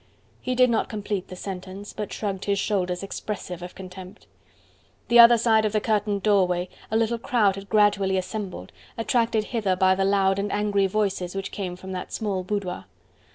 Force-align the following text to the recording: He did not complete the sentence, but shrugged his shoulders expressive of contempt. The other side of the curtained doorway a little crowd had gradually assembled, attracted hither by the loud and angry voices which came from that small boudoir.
He 0.41 0.55
did 0.55 0.71
not 0.71 0.89
complete 0.89 1.27
the 1.27 1.35
sentence, 1.35 1.93
but 1.93 2.11
shrugged 2.11 2.45
his 2.45 2.57
shoulders 2.57 3.03
expressive 3.03 3.61
of 3.61 3.75
contempt. 3.75 4.25
The 5.09 5.19
other 5.19 5.37
side 5.37 5.63
of 5.63 5.73
the 5.73 5.79
curtained 5.79 6.23
doorway 6.23 6.69
a 6.89 6.97
little 6.97 7.19
crowd 7.19 7.53
had 7.55 7.69
gradually 7.69 8.17
assembled, 8.17 8.71
attracted 8.97 9.43
hither 9.43 9.75
by 9.75 9.93
the 9.93 10.03
loud 10.03 10.39
and 10.39 10.51
angry 10.51 10.87
voices 10.87 11.35
which 11.35 11.51
came 11.51 11.75
from 11.75 11.91
that 11.91 12.11
small 12.11 12.43
boudoir. 12.43 12.85